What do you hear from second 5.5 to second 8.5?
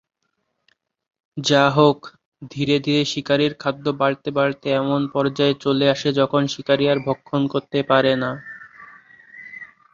চলে আসে যখন শিকারী আর ভক্ষণ করতে পারে না।